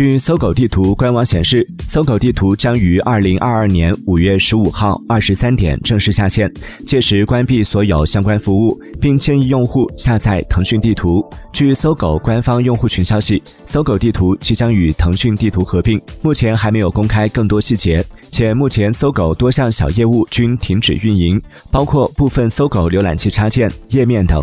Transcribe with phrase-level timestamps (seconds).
[0.00, 6.50] 据搜狗地图官网显示搜狗地图将于二零二二年五月十五号二十三点正式下线
[6.86, 11.22] 届时关闭所有相关服务并建议用户下载腾讯地图。
[11.52, 21.38] 据搜狗官方用户群消息搜狗地图即将与腾讯地图合并目前还没有公开更多细节且目前搜狗多项小业务均停止运营
[21.70, 24.42] 包括部分搜狗浏览器插件页面等。